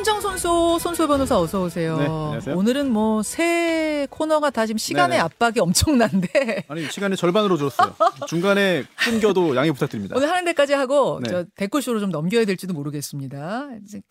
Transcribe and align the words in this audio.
탐정 0.00 0.18
손소 0.18 0.78
손소 0.78 1.06
변호사 1.08 1.38
어서 1.38 1.62
오세요. 1.62 1.98
네, 1.98 2.04
안녕하세요. 2.06 2.56
오늘은 2.56 2.90
뭐 2.90 3.20
새 3.22 4.06
코너가 4.08 4.48
다 4.48 4.64
지금 4.64 4.78
시간의 4.78 5.10
네네. 5.18 5.20
압박이 5.20 5.60
엄청난데 5.60 6.64
아니 6.68 6.90
시간의 6.90 7.18
절반으로 7.18 7.58
줄었어요. 7.58 7.94
중간에 8.26 8.84
끊겨도 9.04 9.56
양해 9.56 9.70
부탁드립니다. 9.72 10.16
오늘 10.16 10.30
하는 10.30 10.46
데까지 10.46 10.72
하고 10.72 11.20
네. 11.22 11.28
저 11.28 11.44
댓글쇼로 11.54 12.00
좀 12.00 12.08
넘겨야 12.10 12.46
될지도 12.46 12.72
모르겠습니다. 12.72 13.68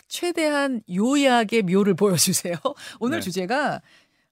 최대한 0.07 0.83
요약의 0.93 1.63
묘를 1.63 1.95
보여주세요. 1.95 2.53
오늘 2.99 3.17
네. 3.17 3.23
주제가 3.23 3.81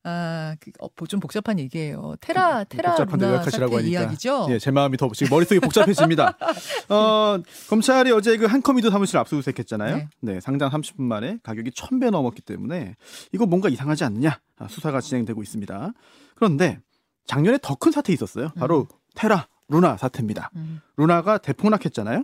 아, 0.08 0.56
그, 0.60 0.72
어, 0.80 0.88
좀 1.08 1.20
복잡한 1.20 1.60
얘기예요. 1.60 2.16
테라 2.22 2.64
테라 2.64 2.92
복잡한데 2.92 3.28
요약하시라고 3.28 3.78
하니까. 3.78 3.90
이야기죠. 4.02 4.48
예, 4.52 4.60
제 4.60 4.72
마음이 4.72 4.96
더 4.98 5.10
지금 5.14 5.32
머릿속이 5.32 5.60
복잡해집니다. 5.60 6.38
어, 6.90 7.38
검찰이 7.70 8.12
어제 8.12 8.38
그 8.38 8.46
한컴퓨터 8.46 8.90
사무실 8.90 9.18
압수수색했잖아요. 9.18 9.96
네. 9.98 10.10
네. 10.22 10.40
상장 10.40 10.70
30분 10.70 11.02
만에 11.04 11.40
가격이 11.44 11.72
1000배 11.72 12.10
넘었기 12.10 12.42
때문에 12.42 12.96
이거 13.34 13.46
뭔가 13.46 13.68
이상하지 13.70 14.06
않느냐 14.06 14.40
아, 14.58 14.68
수사가 14.70 15.02
진행되고 15.02 15.44
있습니다. 15.44 15.92
그런데 16.36 16.80
작년에 17.26 17.58
더 17.62 17.76
큰 17.76 17.92
사태 17.92 18.14
있었어요. 18.14 18.50
바로 18.58 18.88
테라 19.16 19.48
루나 19.68 19.98
사태입니다. 19.98 20.50
음. 20.56 20.80
루나가 20.96 21.38
대폭락했잖아요. 21.38 22.24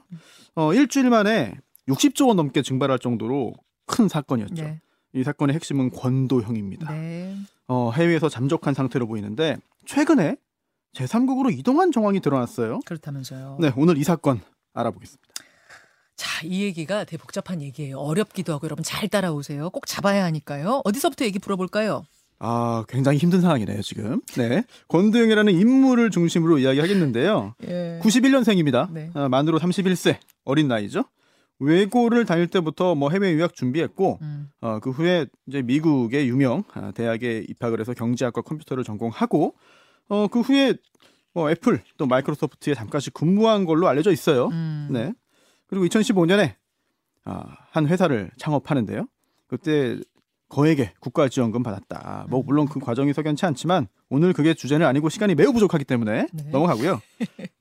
어, 0.56 0.74
일주일 0.74 1.10
만에 1.10 1.56
60조 1.90 2.28
원 2.30 2.38
넘게 2.38 2.62
증발할 2.62 3.00
정도로 3.00 3.54
큰 3.86 4.08
사건이었죠. 4.08 4.64
네. 4.64 4.80
이 5.14 5.24
사건의 5.24 5.56
핵심은 5.56 5.92
권도형입니다. 5.92 6.92
네. 6.92 7.36
어, 7.68 7.92
해외에서 7.92 8.30
잠적한 8.30 8.74
상태로 8.74 9.08
보이는데 9.08 9.58
최근에 9.86 10.38
제3국으로 10.96 11.56
이동한 11.58 11.92
정황이 11.92 12.20
드러났어요. 12.20 12.80
그렇다면서요. 12.86 13.58
네, 13.60 13.72
오늘 13.78 13.98
이 13.98 14.04
사건 14.04 14.42
알아보겠습니다. 14.74 15.24
자, 16.16 16.46
이 16.46 16.64
얘기가 16.64 17.04
되게 17.06 17.18
복잡한 17.18 17.62
얘기예요. 17.62 17.98
어렵기도 17.98 18.54
하고 18.54 18.66
여러분 18.66 18.84
잘 18.84 19.08
따라오세요. 19.08 19.70
꼭 19.70 19.88
잡아야 19.88 20.24
하니까요. 20.26 20.82
어디서부터 20.84 21.26
얘기 21.26 21.40
풀어볼까요? 21.40 22.06
아, 22.40 22.84
굉장히 22.90 23.18
힘든 23.20 23.42
상황이네요, 23.42 23.82
지금. 23.82 24.22
네. 24.36 24.64
권도영이라는 24.90 25.54
인물을 25.54 26.12
중심으로 26.12 26.60
이야기하겠는데요. 26.60 27.56
예. 27.68 28.00
91년생입니다. 28.04 28.92
네. 28.92 29.10
만으로 29.30 29.60
31세. 29.60 30.18
어린 30.44 30.68
나이죠. 30.68 31.06
외고를 31.60 32.26
다닐 32.26 32.48
때부터 32.48 32.96
뭐 32.96 33.10
해외 33.10 33.32
유학 33.34 33.56
준비했고 33.56 34.20
음. 34.22 34.33
어, 34.64 34.80
그 34.80 34.92
후에 34.92 35.26
이제 35.46 35.62
미국의 35.62 36.30
유명 36.30 36.64
아, 36.74 36.92
대학에 36.92 37.44
입학을 37.50 37.82
해서 37.82 37.94
경제학과 37.94 38.42
컴퓨터를 38.42 38.86
전공하고 38.86 39.56
어, 40.08 40.28
그 40.30 40.40
후에 40.40 40.76
뭐 41.34 41.52
애플 41.52 41.84
또 41.98 42.06
마이크로소프트에 42.06 42.74
잠깐씩 42.74 43.14
근무한 43.14 43.66
걸로 43.66 43.90
알려져 43.90 44.10
있어요. 44.12 44.48
음. 44.48 44.88
네. 44.90 45.12
그리고 45.68 45.86
2015년에 45.86 46.54
아, 47.26 47.44
한 47.72 47.88
회사를 47.88 48.32
창업하는데요. 48.38 49.06
그때 49.48 50.00
거액의 50.48 50.94
국가지원금 51.02 51.62
받았다. 51.62 52.28
뭐 52.30 52.40
음. 52.40 52.46
물론 52.46 52.66
그 52.68 52.80
과정이 52.80 53.12
석연치 53.12 53.46
않지만 53.46 53.88
오늘 54.10 54.32
그게 54.32 54.54
주제는 54.54 54.86
아니고 54.86 55.10
시간이 55.10 55.36
매우 55.36 55.52
부족하기 55.52 55.84
때문에 55.84 56.28
네. 56.32 56.44
넘어가고요. 56.52 57.02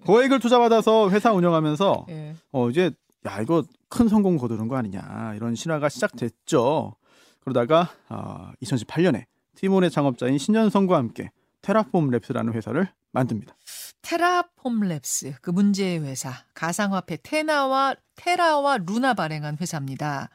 거액을 0.06 0.38
투자받아서 0.38 1.10
회사 1.10 1.32
운영하면서 1.32 2.06
예. 2.10 2.34
어 2.52 2.70
이제 2.70 2.92
야 3.26 3.40
이거 3.40 3.64
큰 3.88 4.08
성공 4.08 4.36
거두는 4.36 4.68
거 4.68 4.76
아니냐 4.76 5.34
이런 5.36 5.54
신화가 5.54 5.88
시작됐죠. 5.88 6.96
그러다가 7.40 7.90
아, 8.08 8.52
2018년에 8.62 9.24
티몬의 9.56 9.90
창업자인 9.90 10.38
신현성과 10.38 10.96
함께 10.96 11.30
테라폼 11.60 12.10
랩스라는 12.10 12.54
회사를 12.54 12.88
만듭니다. 13.12 13.54
테라폼 14.02 14.80
랩스 14.80 15.34
그 15.40 15.50
문제의 15.50 16.00
회사 16.00 16.32
가상화폐 16.54 17.18
테나와 17.22 17.94
테라와 18.16 18.78
루나 18.78 19.14
발행한 19.14 19.58
회사입니다. 19.60 20.30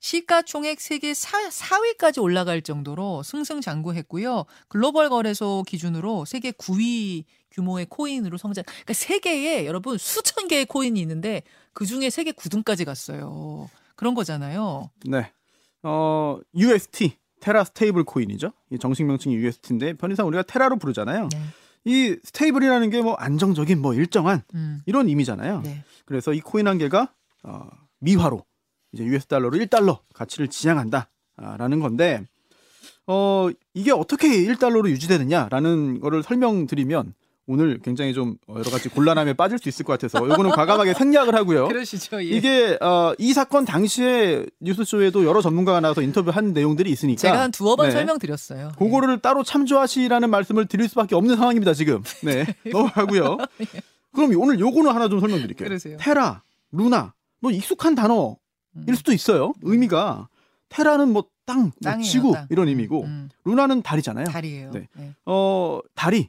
시가총액 0.00 0.80
세계 0.80 1.14
4, 1.14 1.48
4위까지 1.48 2.20
올라갈 2.20 2.60
정도로 2.60 3.22
승승장구했고요. 3.22 4.46
글로벌 4.66 5.08
거래소 5.08 5.62
기준으로 5.64 6.24
세계 6.24 6.50
9위 6.50 7.22
규모의 7.52 7.86
코인으로 7.88 8.36
성장. 8.36 8.64
그러니까 8.64 8.94
세계에 8.94 9.64
여러분 9.64 9.98
수천 9.98 10.48
개의 10.48 10.66
코인이 10.66 11.00
있는데 11.00 11.42
그 11.74 11.86
중에 11.86 12.10
세계 12.10 12.32
9등까지 12.32 12.84
갔어요. 12.84 13.68
그런 13.96 14.14
거잖아요. 14.14 14.90
네. 15.06 15.30
어 15.82 16.38
UST 16.54 17.16
테라 17.40 17.64
스테이블 17.64 18.04
코인이죠. 18.04 18.52
이 18.70 18.78
정식 18.78 19.04
명칭이 19.04 19.34
UST인데 19.36 19.94
편의상 19.94 20.26
우리가 20.28 20.42
테라로 20.44 20.76
부르잖아요. 20.78 21.28
네. 21.30 21.38
이 21.84 22.16
stable이라는 22.24 22.90
게 22.90 23.00
뭐 23.02 23.14
안정적인 23.14 23.80
뭐 23.80 23.94
일정한 23.94 24.42
음. 24.54 24.80
이런 24.86 25.08
의미잖아요. 25.08 25.62
네. 25.62 25.84
그래서 26.04 26.32
이 26.32 26.40
코인 26.40 26.68
한 26.68 26.78
개가 26.78 27.12
어, 27.42 27.68
미화로 27.98 28.44
이제 28.92 29.04
US 29.04 29.26
달러로 29.26 29.56
1달러 29.58 30.00
가치를 30.14 30.48
지향한다라는 30.48 31.80
건데 31.80 32.24
어 33.08 33.48
이게 33.74 33.90
어떻게 33.90 34.28
1달러로 34.28 34.88
유지되느냐라는 34.90 35.98
거를 36.00 36.22
설명드리면 36.22 37.14
오늘 37.46 37.78
굉장히 37.78 38.14
좀 38.14 38.36
여러 38.48 38.62
가지 38.70 38.88
곤란함에 38.88 39.32
빠질 39.32 39.58
수 39.58 39.68
있을 39.68 39.84
것 39.84 39.92
같아서 39.94 40.24
이거는 40.24 40.50
과감하게 40.52 40.94
생략을 40.94 41.34
하고요. 41.34 41.66
그러시죠. 41.68 42.22
예. 42.22 42.28
이게 42.28 42.78
어, 42.80 43.12
이 43.18 43.32
사건 43.32 43.64
당시에 43.64 44.46
뉴스쇼에도 44.60 45.24
여러 45.24 45.40
전문가가 45.40 45.80
나와서 45.80 46.02
인터뷰한 46.02 46.52
내용들이 46.52 46.90
있으니까 46.90 47.20
제가 47.20 47.40
한 47.40 47.50
두어 47.50 47.74
번 47.74 47.86
네. 47.88 47.92
설명드렸어요. 47.92 48.72
그거를 48.78 49.18
따로 49.18 49.42
참조하시라는 49.42 50.30
말씀을 50.30 50.66
드릴 50.66 50.88
수밖에 50.88 51.16
없는 51.16 51.36
상황입니다 51.36 51.74
지금. 51.74 52.02
네 52.22 52.46
넘어가고요. 52.70 53.38
그럼 54.14 54.32
오늘 54.36 54.60
요거는 54.60 54.92
하나 54.94 55.08
좀 55.08 55.18
설명드릴게요. 55.20 55.68
그러세요. 55.68 55.96
테라, 55.98 56.42
루나, 56.70 57.14
뭐 57.40 57.50
익숙한 57.50 57.94
단어일 57.96 58.36
음. 58.76 58.94
수도 58.94 59.12
있어요. 59.12 59.52
의미가 59.62 60.28
테라는 60.68 61.12
뭐 61.12 61.24
땅, 61.44 61.62
뭐 61.62 61.72
땅이에요, 61.82 62.08
지구 62.08 62.32
땅. 62.32 62.46
이런 62.50 62.66
음, 62.66 62.68
의미고 62.68 63.02
음. 63.02 63.28
루나는 63.44 63.82
달이잖아요. 63.82 64.26
달이에요. 64.26 64.70
네. 64.70 64.86
네. 64.94 65.12
어 65.26 65.80
달이 65.96 66.28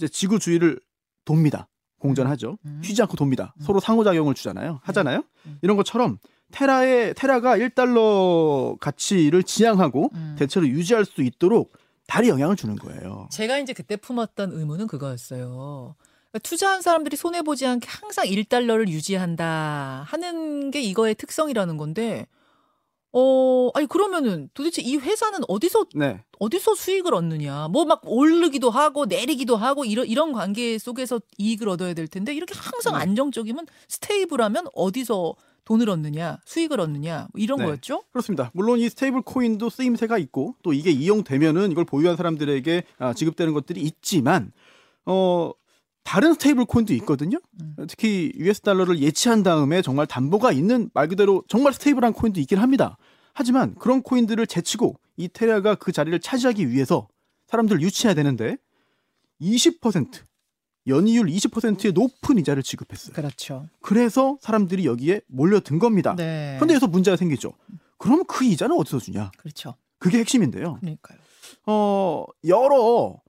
이제 0.00 0.08
지구 0.08 0.38
주위를 0.38 0.80
돕니다. 1.26 1.68
공전하죠. 1.98 2.56
음. 2.64 2.80
쉬지 2.82 3.02
않고 3.02 3.16
돕니다. 3.16 3.52
음. 3.58 3.62
서로 3.62 3.80
상호작용을 3.80 4.32
주잖아요. 4.32 4.80
하잖아요. 4.84 5.22
음. 5.44 5.58
이런 5.60 5.76
것처럼 5.76 6.18
테라의 6.52 7.12
테라가 7.14 7.58
1달러 7.58 8.78
가치를 8.80 9.42
지향하고 9.42 10.10
음. 10.14 10.36
대체로 10.38 10.66
유지할 10.66 11.04
수 11.04 11.22
있도록 11.22 11.76
달이 12.06 12.30
영향을 12.30 12.56
주는 12.56 12.74
거예요. 12.76 13.28
제가 13.30 13.58
이제 13.58 13.74
그때 13.74 13.96
품었던 13.96 14.52
의문은 14.52 14.86
그거였어요. 14.86 15.94
그러니까 16.30 16.38
투자한 16.42 16.80
사람들이 16.80 17.16
손해 17.16 17.42
보지 17.42 17.66
않게 17.66 17.86
항상 17.88 18.24
1달러를 18.24 18.88
유지한다 18.88 20.06
하는 20.08 20.70
게 20.70 20.80
이거의 20.80 21.14
특성이라는 21.14 21.76
건데 21.76 22.26
어 23.12 23.70
아니 23.74 23.86
그러면은 23.86 24.48
도대체 24.54 24.82
이 24.82 24.96
회사는 24.96 25.40
어디서 25.48 25.86
네. 25.94 26.22
어디서 26.38 26.74
수익을 26.76 27.12
얻느냐? 27.14 27.68
뭐 27.68 27.84
막 27.84 28.02
오르기도 28.04 28.70
하고 28.70 29.04
내리기도 29.06 29.56
하고 29.56 29.84
이런 29.84 30.06
이런 30.06 30.32
관계 30.32 30.78
속에서 30.78 31.20
이익을 31.38 31.68
얻어야 31.68 31.92
될 31.94 32.06
텐데 32.06 32.32
이렇게 32.34 32.54
항상 32.56 32.94
네. 32.94 33.00
안정적이면 33.00 33.66
스테이블하면 33.88 34.66
어디서 34.74 35.34
돈을 35.64 35.88
얻느냐, 35.90 36.38
수익을 36.44 36.80
얻느냐 36.80 37.28
뭐 37.32 37.40
이런 37.40 37.58
네. 37.58 37.66
거였죠? 37.66 38.02
그렇습니다. 38.12 38.50
물론 38.54 38.78
이 38.78 38.88
스테이블 38.88 39.22
코인도 39.22 39.70
쓰임새가 39.70 40.18
있고 40.18 40.54
또 40.62 40.72
이게 40.72 40.90
이용되면은 40.90 41.70
이걸 41.72 41.84
보유한 41.84 42.16
사람들에게 42.16 42.84
아, 42.98 43.12
지급되는 43.12 43.52
것들이 43.54 43.80
있지만 43.82 44.52
어 45.06 45.52
다른 46.02 46.32
스테이블 46.34 46.64
코인도 46.64 46.94
있거든요. 46.94 47.38
음. 47.60 47.76
특히 47.88 48.32
US 48.36 48.60
달러를 48.60 48.98
예치한 49.00 49.42
다음에 49.42 49.82
정말 49.82 50.06
담보가 50.06 50.52
있는 50.52 50.90
말 50.94 51.08
그대로 51.08 51.44
정말 51.48 51.72
stable한 51.74 52.12
코인도 52.12 52.40
있긴 52.40 52.58
합니다. 52.58 52.96
하지만 53.32 53.74
그런 53.76 54.02
코인들을 54.02 54.46
제치고 54.46 54.96
이 55.16 55.28
테라가 55.28 55.74
그 55.76 55.92
자리를 55.92 56.18
차지하기 56.20 56.70
위해서 56.70 57.08
사람들을 57.46 57.82
유치해야 57.82 58.14
되는데 58.14 58.56
20% 59.40 60.10
연이율 60.86 61.26
20%의 61.26 61.92
높은 61.92 62.38
이자를 62.38 62.62
지급했어요. 62.62 63.14
그렇죠. 63.14 63.68
그래서 63.80 64.38
사람들이 64.40 64.86
여기에 64.86 65.20
몰려든 65.28 65.78
겁니다. 65.78 66.14
네. 66.16 66.54
그런데 66.58 66.74
여기서 66.74 66.88
문제가 66.88 67.16
생기죠. 67.16 67.52
그럼 67.98 68.24
그 68.24 68.44
이자는 68.44 68.76
어디서 68.76 68.98
주냐? 68.98 69.30
그렇죠. 69.36 69.74
그게 69.98 70.18
핵심인데요. 70.18 70.78
그러니까요. 70.80 71.18
어, 71.66 72.24
여러 72.46 73.20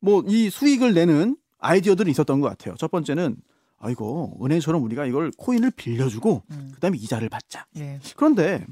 뭐 0.00 0.22
이 0.28 0.48
수익을 0.50 0.94
내는 0.94 1.36
아이디어들이 1.64 2.10
있었던 2.10 2.40
것 2.40 2.48
같아요. 2.48 2.74
첫 2.76 2.90
번째는 2.90 3.36
아이고 3.78 4.38
은행처럼 4.42 4.82
우리가 4.82 5.06
이걸 5.06 5.30
코인을 5.36 5.72
빌려주고 5.72 6.42
음. 6.50 6.70
그다음에 6.74 6.96
이자를 6.98 7.28
받자. 7.28 7.66
예. 7.76 8.00
그런데 8.16 8.64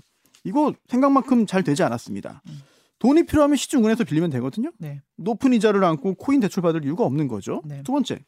이거 0.44 0.72
생각만큼 0.88 1.46
잘 1.46 1.62
되지 1.62 1.82
않았습니다. 1.82 2.42
음. 2.48 2.60
돈이 2.98 3.26
필요하면 3.26 3.56
시중은행에서 3.56 4.04
빌리면 4.04 4.30
되거든요. 4.30 4.70
네. 4.78 5.02
높은 5.16 5.52
이자를 5.54 5.82
안고 5.82 6.14
코인 6.14 6.40
대출 6.40 6.62
받을 6.62 6.84
이유가 6.84 7.04
없는 7.04 7.26
거죠. 7.26 7.62
네. 7.64 7.82
두 7.82 7.92
번째, 7.92 8.24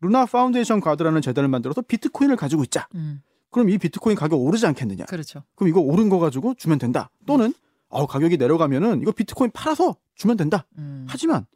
루나 0.00 0.26
파운데이션 0.26 0.80
가드라는 0.80 1.22
재단을 1.22 1.48
만들어서 1.48 1.82
비트코인을 1.82 2.36
가지고 2.36 2.62
있자. 2.64 2.88
음. 2.94 3.22
그럼 3.50 3.68
이 3.68 3.78
비트코인 3.78 4.16
가격 4.16 4.40
오르지 4.40 4.66
않겠느냐? 4.66 5.06
그렇죠. 5.06 5.42
그럼 5.56 5.68
이거 5.68 5.80
오른 5.80 6.08
거 6.08 6.18
가지고 6.18 6.54
주면 6.54 6.78
된다. 6.78 7.10
또는 7.26 7.52
어, 7.88 8.06
가격이 8.06 8.36
내려가면은 8.36 9.02
이거 9.02 9.10
비트코인 9.10 9.50
팔아서 9.50 9.96
주면 10.14 10.36
된다. 10.36 10.66
음. 10.78 11.04
하지만 11.08 11.46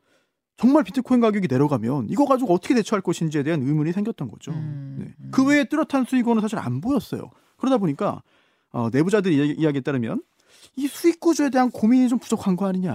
정말 0.56 0.85
비트코인 0.85 1.20
가격이 1.20 1.49
내려가면 1.50 2.06
이거 2.08 2.25
가지고 2.25 2.55
어떻게 2.55 2.75
대처할 2.75 3.03
것인지에 3.03 3.43
대한 3.43 3.62
의문이 3.62 3.93
생겼던 3.93 4.31
거죠. 4.31 4.53
음, 4.53 4.97
네. 5.00 5.14
음. 5.20 5.31
그 5.31 5.44
외에 5.44 5.64
뚜렷한 5.64 6.05
수익원은 6.08 6.41
사실 6.41 6.58
안 6.58 6.81
보였어요. 6.81 7.31
그러다 7.58 7.79
보니까 7.79 8.23
어, 8.73 8.88
내부자들이 8.93 9.37
이야기- 9.37 9.55
이야기에 9.61 9.81
따르면 9.82 10.23
이 10.76 10.88
수익 10.88 11.20
구조에 11.20 11.50
대한 11.50 11.70
고민이 11.70 12.08
좀 12.08 12.19
부족한 12.19 12.56
거 12.56 12.67
아니냐 12.67 12.93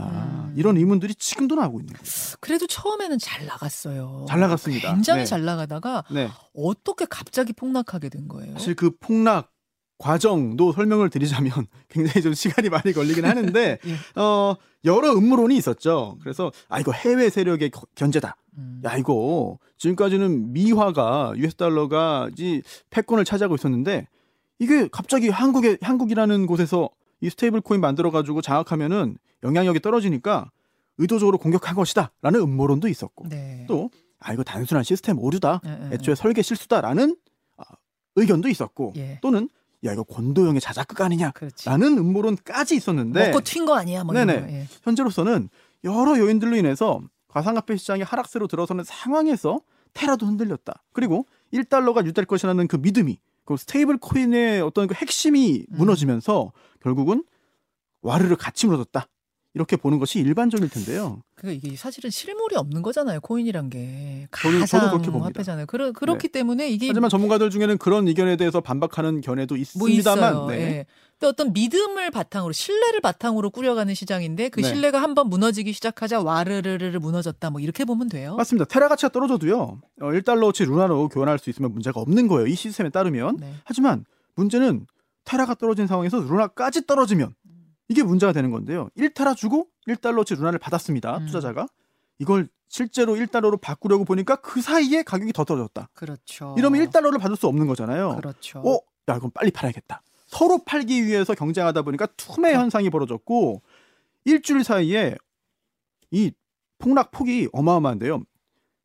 음. 0.50 0.54
이런 0.58 0.78
의문들이 0.78 1.16
지금도 1.16 1.56
나오고 1.56 1.80
있는 1.80 1.94
거예요. 1.94 2.04
그래도 2.40 2.66
처음에는 2.68 3.18
잘 3.20 3.46
나갔어요. 3.46 4.26
잘 4.28 4.40
나갔습니다. 4.40 4.94
굉장히 4.94 5.22
네. 5.22 5.26
잘 5.26 5.44
나가다가 5.46 6.04
네, 6.12 6.30
어떻게 6.56 7.06
갑자기 7.06 7.54
폭락하게 7.54 8.10
된 8.10 8.28
거예요? 8.28 8.54
사실 8.54 8.76
그 8.76 8.92
폭락 9.00 9.52
과정도 10.00 10.72
설명을 10.74 11.10
드리자면 11.12 11.52
굉장히 11.88 12.22
좀 12.24 12.34
시간이 12.34 12.70
많이 12.70 12.92
걸리긴 12.92 13.24
하는데 13.26 13.78
예. 13.86 14.20
어 14.20 14.56
여러 14.86 15.12
음모론이 15.14 15.56
있었죠. 15.58 16.18
그래서 16.22 16.52
아 16.70 16.80
이거 16.80 16.92
해외 16.92 17.30
세력의 17.30 17.70
겨- 17.70 17.86
견제다. 17.96 18.36
음. 18.58 18.82
야 18.84 18.98
이거 18.98 19.58
지금까지는 19.78 20.54
미화가 20.54 21.34
US 21.38 21.56
달러가 21.56 22.30
이 22.38 22.62
패권을 22.90 23.26
차지하고 23.26 23.56
있었는데 23.56 24.08
이게 24.60 24.88
갑자기 24.92 25.30
한국에 25.30 25.78
한국이라는 25.82 26.46
곳에서 26.48 26.90
이 27.22 27.30
스테이블 27.30 27.62
코인 27.62 27.82
만들어 27.82 28.12
가지고 28.12 28.42
장악하면은 28.42 29.18
영향력이 29.44 29.80
떨어지니까 29.82 30.52
의도적으로 30.98 31.38
공격한 31.38 31.76
것이다라는 31.76 32.40
음모론도 32.42 32.88
있었고 32.88 33.28
네. 33.30 33.66
또아 33.68 34.34
이거 34.34 34.44
단순한 34.44 34.84
시스템 34.84 35.18
오류다. 35.20 35.62
예, 35.66 35.70
예, 35.92 35.96
애초에 35.96 36.16
설계 36.16 36.42
실수다라는 36.42 37.16
아, 37.58 37.64
의견도 38.16 38.50
있었고 38.50 38.94
예. 38.98 39.20
또는 39.22 39.50
야 39.84 39.94
이거 39.94 40.04
권도형의 40.04 40.62
자작극 40.62 41.02
아니냐라는 41.02 41.34
그렇지. 41.34 41.70
음모론까지 41.70 42.76
있었는데 42.76 43.28
먹고 43.28 43.42
튄 43.42 43.66
거 43.66 43.76
아니야? 43.76 44.04
뭐 44.04 44.14
네네. 44.14 44.34
예. 44.50 44.68
현재로서는 44.84 45.50
여러 45.84 46.18
요인들로 46.18 46.56
인해서 46.56 47.02
가상화폐 47.28 47.78
시장이 47.78 48.04
하락세로 48.04 48.48
들어서는 48.48 48.84
상황에서 48.84 49.62
테라도 49.94 50.26
흔들렸다. 50.28 50.84
그리고 50.94 51.26
1달러가 51.54 52.04
유지될 52.04 52.26
것이라는 52.26 52.68
그 52.68 52.76
믿음이 52.78 53.20
그 53.46 53.58
스테이블 53.58 53.98
코인의 53.98 54.62
어떤 54.62 54.88
그 54.88 54.94
핵심이 54.94 55.66
음. 55.72 55.78
무너지면서 55.78 56.52
결국은 56.82 57.24
와르르 58.02 58.36
같이 58.38 58.68
무너졌다. 58.68 59.08
이렇게 59.54 59.76
보는 59.76 60.00
것이 60.00 60.20
일반적일 60.20 60.70
텐데요. 60.70 61.22
그러니까 61.36 61.68
이게 61.68 61.76
사실은 61.76 62.10
실물이 62.10 62.56
없는 62.56 62.82
거잖아요. 62.82 63.20
코인이란 63.20 63.70
게 63.70 64.28
저는- 64.32 64.42
저도 64.42 64.50
그렇게 64.50 64.60
가상 64.60 65.02
봅니다. 65.02 65.26
화폐잖아요. 65.26 65.66
그러, 65.66 65.92
그렇기 65.92 66.30
때문에 66.30 66.70
이게 66.70 66.88
하지만 66.88 67.10
전문가들 67.10 67.50
중에는 67.50 67.78
그런 67.78 68.08
의견에 68.08 68.38
대해서 68.38 68.62
반박하는 68.62 69.20
견해도 69.20 69.56
뭐 69.56 69.62
있습니다만 69.62 70.34
있어요. 70.34 70.48
네. 70.48 70.56
예. 70.62 70.86
또 71.20 71.28
어떤 71.28 71.52
믿음을 71.54 72.10
바탕으로 72.12 72.54
신뢰를 72.54 73.02
바탕으로 73.02 73.50
꾸려가는 73.52 73.94
시장인데 73.94 74.50
그 74.50 74.62
네. 74.62 74.70
신뢰가 74.70 75.02
한번 75.02 75.28
무너지기 75.30 75.74
시작하자 75.74 76.22
와르르르 76.22 76.98
무너졌다. 77.00 77.50
뭐 77.50 77.60
이렇게 77.60 77.84
보면 77.86 78.08
돼요. 78.08 78.36
맞습니다. 78.38 78.66
테라 78.66 78.88
가치가 78.88 79.10
떨어져도요. 79.10 79.82
어, 80.02 80.06
1달러어치 80.06 80.66
루나로 80.66 81.10
교환할 81.10 81.38
수 81.40 81.50
있으면 81.50 81.74
문제가 81.74 82.00
없는 82.00 82.28
거예요. 82.28 82.48
이 82.48 82.56
시스템에 82.56 82.90
따르면. 82.90 83.38
네. 83.40 83.54
하지만 83.66 84.06
문제는 84.36 84.88
테라가 85.26 85.54
떨어진 85.54 85.86
상황에서 85.86 86.20
루나까지 86.20 86.88
떨어지면 86.88 87.36
이게 87.92 88.04
문제가 88.04 88.32
되는 88.32 88.52
건데요. 88.52 88.88
1테라 88.98 89.36
주고 89.36 89.68
1달러치 89.88 90.36
루나를 90.38 90.60
받았습니다. 90.60 91.18
음. 91.18 91.26
투자자가. 91.26 91.68
이걸 92.20 92.48
실제로 92.70 93.16
1달러로 93.16 93.60
바꾸려고 93.60 94.06
보니까 94.06 94.38
그 94.38 94.62
사이에 94.62 95.04
가격이 95.04 95.34
더 95.34 95.44
떨어졌다. 95.44 95.90
그렇죠. 95.94 96.56
이러면 96.58 96.86
1달러를 96.88 97.20
받을 97.20 97.36
수 97.36 97.48
없는 97.48 97.68
거잖아요. 97.68 98.16
그렇죠. 98.16 98.60
어, 98.60 98.80
야, 99.10 99.18
이건 99.18 99.32
빨리 99.32 99.52
팔아야겠다. 99.52 100.02
서로 100.28 100.60
팔기 100.64 101.06
위해서 101.06 101.34
경쟁하다 101.34 101.82
보니까 101.82 102.06
투매 102.16 102.54
현상이 102.54 102.90
벌어졌고 102.90 103.62
일주일 104.24 104.64
사이에 104.64 105.16
이 106.12 106.32
폭락 106.78 107.12
폭이 107.12 107.50
어마어마한데요. 107.52 108.24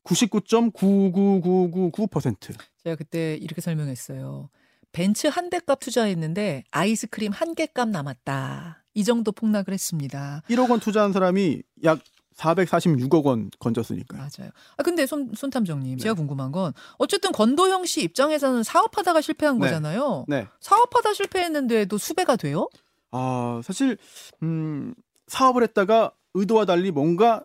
99.99999%. 0.05 2.55
제가 2.82 2.97
그때 2.97 3.37
이렇게 3.37 3.61
설명했어요. 3.61 4.50
벤츠 4.93 5.26
한 5.29 5.50
대 5.50 5.59
값 5.61 5.79
투자했는데 5.81 6.64
아이스크림 6.70 7.31
한 7.32 7.55
개 7.55 7.67
값 7.67 7.88
남았다. 7.91 8.82
이 8.96 9.04
정도 9.04 9.31
폭락을 9.31 9.75
했습니다. 9.75 10.43
1억 10.48 10.70
원 10.70 10.81
투자한 10.81 11.12
사람이 11.12 11.62
약 11.84 12.00
446억 12.37 13.25
원 13.25 13.50
건졌으니까요. 13.58 14.19
맞아요. 14.19 14.50
아 14.78 14.82
근데 14.82 15.06
손 15.06 15.31
손탐정님 15.34 15.96
네. 15.98 16.02
제가 16.02 16.14
궁금한 16.14 16.50
건 16.50 16.72
어쨌든 16.98 17.31
권도형 17.32 17.84
씨 17.84 18.02
입장에서는 18.02 18.62
사업하다가 18.62 19.20
실패한 19.20 19.58
네. 19.58 19.66
거잖아요. 19.66 20.25
네. 20.28 20.46
사업하다 20.60 21.12
실패했는데도 21.12 21.96
수배가 21.98 22.37
돼요? 22.37 22.69
아, 23.10 23.60
사실 23.62 23.98
음, 24.43 24.94
사업을 25.26 25.62
했다가 25.62 26.12
의도와 26.32 26.64
달리 26.64 26.90
뭔가 26.90 27.44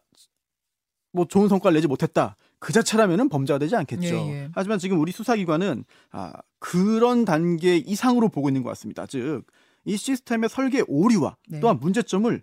뭐 1.12 1.25
좋은 1.25 1.50
성과를 1.50 1.75
내지 1.75 1.88
못했다. 1.88 2.38
그 2.59 2.71
자체라면은 2.71 3.27
범죄가 3.27 3.59
되지 3.59 3.75
않겠죠. 3.75 4.06
예, 4.06 4.30
예. 4.30 4.50
하지만 4.54 4.80
지금 4.80 5.00
우리 5.00 5.12
수사기관은 5.12 5.83
아, 6.12 6.31
그런 6.59 7.25
단계 7.25 7.75
이상으로 7.75 8.30
보고 8.30 8.50
있는 8.50 8.62
것 8.63 8.69
같습니다. 8.69 9.06
즉, 9.06 9.44
이 9.86 9.98
시스템의 9.98 10.50
설계 10.50 10.83
오류와 10.88 11.36
네. 11.50 11.60
또한 11.60 11.80
문제점을 11.80 12.42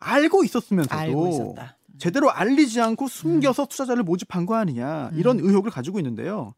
알고 0.00 0.44
있었으면서도 0.44 0.94
알고 0.96 1.28
있었다. 1.28 1.78
제대로 1.98 2.30
알리지 2.30 2.80
않고 2.80 3.06
숨겨서 3.08 3.66
투자자를 3.66 4.02
모집한 4.02 4.46
거 4.46 4.56
아니냐 4.56 5.10
이런 5.14 5.38
음. 5.38 5.44
의혹을 5.48 5.70
가지고 5.70 5.98
있는데요. 6.00 6.54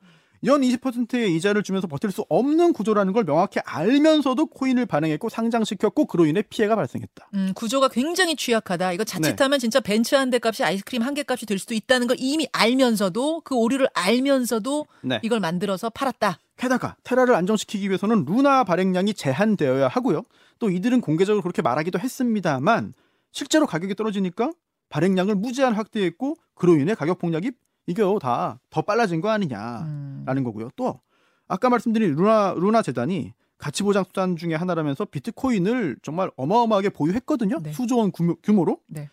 연 0.47 0.61
20%의 0.61 1.35
이자를 1.37 1.63
주면서 1.63 1.87
버틸 1.87 2.11
수 2.13 2.23
없는 2.29 2.75
구조라는 2.75 3.15
걸 3.15 3.25
명확히 3.25 3.61
알면서도 3.65 4.47
코인을 4.47 4.85
발행했고 4.85 5.31
상장시켰고 5.31 6.05
그로 6.05 6.27
인해 6.27 6.43
피해가 6.43 6.77
발생했다. 6.77 7.29
음, 7.33 7.53
구조가 7.55 7.89
굉장히 7.89 8.37
취약하다. 8.37 8.93
이거 8.93 9.05
네. 9.05 9.11
자칫하면 9.11 9.59
진짜 9.59 9.81
벤츠 9.81 10.15
한 10.15 10.31
대 10.31 10.39
값이 10.43 10.63
아이스크림 10.63 11.03
한 11.03 11.15
개 11.15 11.25
값이 11.27 11.47
될 11.47 11.59
수도 11.59 11.73
있다는 11.75 12.07
걸 12.09 12.17
이미 12.21 12.47
알면서도 12.53 13.41
그 13.41 13.55
오류를 13.55 13.89
알면서도 13.95 14.87
네. 15.03 15.19
이걸 15.23 15.41
만들어서 15.41 15.89
팔았다. 15.89 16.39
게다가 16.57 16.97
테라를 17.05 17.35
안정시키기 17.35 17.89
위해서는 17.89 18.25
루나 18.25 18.65
발행량이 18.65 19.15
제한되어야 19.15 19.89
하고요. 19.89 20.23
또 20.59 20.71
이들은 20.71 21.01
공개적으로 21.01 21.43
그렇게 21.43 21.63
말하기도 21.63 21.99
했습니다만 21.99 22.95
실제로 23.33 23.67
가격이 23.67 23.95
떨어지니까 23.95 24.53
발행량을 24.89 25.35
무제한 25.35 25.75
확대했고 25.75 26.37
그로 26.55 26.77
인해 26.77 26.95
가격 26.95 27.19
폭락이 27.19 27.53
이게 27.87 28.03
다더 28.03 28.83
빨라진 28.87 29.21
거 29.21 29.29
아니냐라는 29.31 30.27
음. 30.29 30.45
거고요. 30.45 30.71
또 30.77 31.01
아까 31.49 31.69
말씀드린 31.69 32.15
루나 32.15 32.55
루나 32.57 32.83
재단이 32.83 33.35
가치 33.59 33.83
보장 33.83 34.05
수단 34.05 34.37
중에 34.37 34.55
하나라면서 34.55 35.05
비트코인을 35.05 35.97
정말 36.03 36.31
어마어마하게 36.37 36.91
보유했거든요. 36.91 37.61
네. 37.63 37.73
수조 37.73 37.99
원 37.99 38.13
규모, 38.13 38.37
규모로. 38.43 38.79
네. 38.87 39.11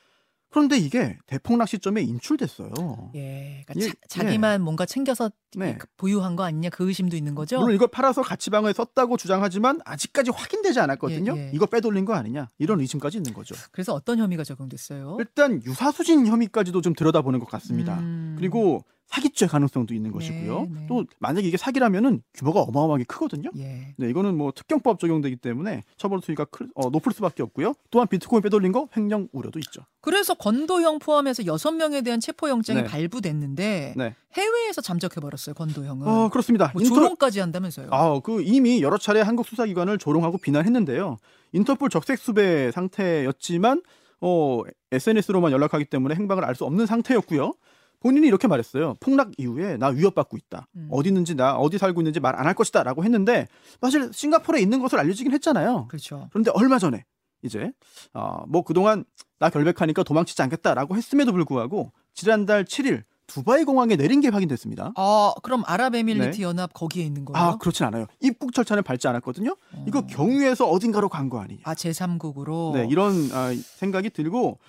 그런데 0.51 0.77
이게 0.77 1.17
대폭락 1.27 1.69
시점에 1.69 2.01
인출됐어요. 2.01 3.11
예. 3.15 3.63
그러니까 3.65 3.87
예, 3.87 3.93
자, 4.09 4.29
기만 4.29 4.61
뭔가 4.61 4.85
챙겨서 4.85 5.31
네. 5.55 5.77
그 5.77 5.87
보유한 5.95 6.35
거 6.35 6.43
아니냐 6.43 6.69
그 6.69 6.87
의심도 6.87 7.15
있는 7.15 7.35
거죠. 7.35 7.57
물론 7.59 7.73
이걸 7.73 7.87
팔아서 7.87 8.21
가치방을 8.21 8.73
썼다고 8.73 9.15
주장하지만 9.15 9.79
아직까지 9.85 10.31
확인되지 10.31 10.79
않았거든요. 10.81 11.37
예, 11.37 11.47
예. 11.47 11.51
이거 11.53 11.65
빼돌린 11.65 12.03
거 12.03 12.13
아니냐 12.15 12.49
이런 12.59 12.81
의심까지 12.81 13.17
있는 13.17 13.33
거죠. 13.33 13.55
그래서 13.71 13.93
어떤 13.93 14.19
혐의가 14.19 14.43
적용됐어요? 14.43 15.17
일단 15.19 15.63
유사수진 15.63 16.27
혐의까지도 16.27 16.81
좀 16.81 16.93
들여다보는 16.93 17.39
것 17.39 17.49
같습니다. 17.49 17.97
음. 17.99 18.35
그리고 18.37 18.83
사기죄 19.11 19.45
가능성도 19.47 19.93
있는 19.93 20.09
네, 20.11 20.13
것이고요. 20.13 20.67
네. 20.73 20.85
또 20.87 21.03
만약에 21.19 21.45
이게 21.45 21.57
사기라면은 21.57 22.21
규모가 22.33 22.61
어마어마하게 22.61 23.03
크거든요. 23.03 23.49
예. 23.57 23.93
네, 23.97 24.09
이거는 24.09 24.37
뭐 24.37 24.53
특경법 24.55 24.99
적용되기 24.99 25.35
때문에 25.35 25.83
처벌 25.97 26.21
수위가 26.21 26.45
클- 26.45 26.69
어, 26.75 26.89
높을 26.89 27.11
수밖에 27.11 27.43
없고요. 27.43 27.73
또한 27.89 28.07
비트코인 28.07 28.41
빼돌린 28.41 28.71
거 28.71 28.87
횡령 28.95 29.27
우려도 29.33 29.59
있죠. 29.59 29.81
그래서 29.99 30.33
건도형 30.33 30.99
포함해서 30.99 31.45
여섯 31.45 31.71
명에 31.73 32.01
대한 32.01 32.21
체포 32.21 32.47
영장이 32.49 32.83
네. 32.83 32.87
발부됐는데 32.87 33.95
네. 33.97 34.15
해외에서 34.33 34.79
잠적해 34.79 35.19
버렸어요. 35.19 35.55
건도형은. 35.55 36.07
어, 36.07 36.29
그렇습니다. 36.29 36.71
뭐 36.73 36.81
인터- 36.81 36.95
조롱까지 36.95 37.41
한다면서요. 37.41 37.89
아, 37.91 38.19
그 38.21 38.41
이미 38.41 38.81
여러 38.81 38.97
차례 38.97 39.19
한국 39.19 39.45
수사기관을 39.45 39.97
조롱하고 39.97 40.37
비난했는데요. 40.37 41.17
인터폴 41.51 41.89
적색 41.89 42.17
수배 42.17 42.71
상태였지만 42.71 43.81
어, 44.21 44.61
SNS로만 44.91 45.51
연락하기 45.51 45.85
때문에 45.85 46.15
행방을 46.15 46.45
알 46.45 46.55
수 46.55 46.63
없는 46.65 46.85
상태였고요. 46.85 47.53
본인이 48.01 48.27
이렇게 48.27 48.47
말했어요. 48.47 48.95
폭락 48.99 49.31
이후에 49.37 49.77
나 49.77 49.87
위협받고 49.87 50.35
있다. 50.35 50.67
음. 50.75 50.87
어디 50.91 51.09
있는지 51.09 51.35
나 51.35 51.55
어디 51.55 51.77
살고 51.77 52.01
있는지 52.01 52.19
말 52.19 52.35
안 52.37 52.45
할 52.47 52.53
것이다라고 52.55 53.03
했는데 53.05 53.47
사실 53.79 54.09
싱가포르에 54.11 54.59
있는 54.61 54.79
것을 54.81 54.99
알려지긴 54.99 55.31
했잖아요. 55.33 55.87
그렇죠. 55.87 56.27
그런데 56.31 56.51
얼마 56.55 56.79
전에 56.79 57.05
이제 57.43 57.71
어, 58.13 58.43
뭐 58.47 58.63
그동안 58.63 59.05
나 59.39 59.49
결백하니까 59.49 60.03
도망치지 60.03 60.41
않겠다라고 60.41 60.95
했음에도 60.97 61.31
불구하고 61.31 61.91
지난달 62.13 62.65
7일 62.65 63.03
두바이 63.27 63.63
공항에 63.63 63.95
내린 63.95 64.19
게 64.19 64.27
확인됐습니다. 64.27 64.91
아, 64.95 65.33
그럼 65.41 65.63
아랍에미리트 65.65 66.41
연합 66.41 66.73
거기에 66.73 67.05
있는 67.05 67.23
거예요? 67.23 67.47
아 67.47 67.55
그렇진 67.57 67.85
않아요. 67.85 68.07
입국 68.19 68.53
절차는 68.53 68.83
밟지 68.83 69.07
않았거든요. 69.07 69.55
이거 69.87 69.99
어. 69.99 70.05
경유해서 70.07 70.67
어딘가로 70.67 71.07
간 71.07 71.29
거 71.29 71.39
아니냐. 71.39 71.61
아, 71.63 71.73
제3국으로. 71.73 72.73
네, 72.73 72.87
이런 72.89 73.29
아, 73.31 73.53
생각이 73.55 74.09
들고 74.09 74.59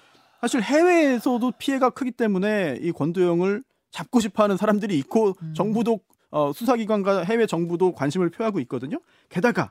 사실 0.43 0.61
해외에서도 0.61 1.53
피해가 1.53 1.91
크기 1.91 2.11
때문에 2.11 2.79
이 2.83 2.91
권도영을 2.91 3.63
잡고 3.93 4.19
싶어하는 4.19 4.57
사람들이 4.57 4.99
있고 4.99 5.35
음. 5.41 5.55
정부도 5.55 6.01
어, 6.33 6.53
수사기관과 6.53 7.23
해외 7.23 7.47
정부도 7.47 7.93
관심을 7.93 8.31
표하고 8.31 8.59
있거든요. 8.61 8.99
게다가 9.29 9.71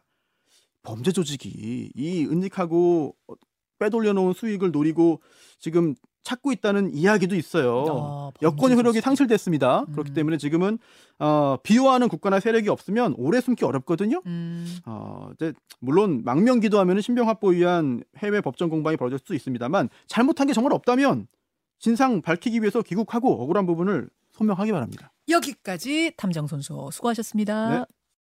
범죄 0.81 1.11
조직이 1.11 1.91
이 1.93 2.25
은닉하고 2.25 3.13
어, 3.27 3.33
빼돌려 3.79 4.13
놓은 4.13 4.31
수익을 4.31 4.71
노리고 4.71 5.21
지금 5.59 5.93
찾고 6.23 6.51
있다는 6.51 6.93
이야기도 6.93 7.35
있어요. 7.35 7.83
어, 7.87 8.31
여권 8.41 8.71
효력이 8.71 8.83
범죄 8.83 9.01
상실됐습니다. 9.01 9.81
음. 9.81 9.91
그렇기 9.91 10.13
때문에 10.13 10.37
지금은 10.37 10.77
어, 11.19 11.57
비호하는 11.63 12.07
국가나 12.07 12.39
세력이 12.39 12.69
없으면 12.69 13.15
오래 13.17 13.41
숨기 13.41 13.65
어렵거든요. 13.65 14.21
음. 14.25 14.77
어, 14.85 15.29
이제 15.33 15.53
물론 15.79 16.21
망명 16.23 16.59
기도 16.59 16.79
하면 16.79 17.01
신병 17.01 17.27
확보에 17.27 17.57
의한 17.57 18.03
해외 18.17 18.41
법정 18.41 18.69
공방이 18.69 18.97
벌어질 18.97 19.19
수 19.19 19.33
있습니다만 19.35 19.89
잘못한 20.07 20.47
게 20.47 20.53
정말 20.53 20.73
없다면 20.73 21.27
진상 21.79 22.21
밝히기 22.21 22.61
위해서 22.61 22.81
귀국하고 22.81 23.41
억울한 23.41 23.65
부분을 23.65 24.09
소명하기 24.31 24.71
바랍니다. 24.71 25.11
여기까지 25.27 26.13
탐정 26.17 26.47
선수 26.47 26.89
수고하셨습니다. 26.91 27.69
네. 27.69 27.85